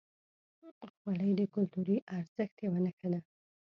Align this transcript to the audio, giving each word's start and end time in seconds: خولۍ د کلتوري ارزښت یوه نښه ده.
خولۍ 0.97 1.31
د 1.39 1.41
کلتوري 1.53 1.97
ارزښت 2.17 2.55
یوه 2.65 2.79
نښه 2.85 3.07
ده. 3.13 3.19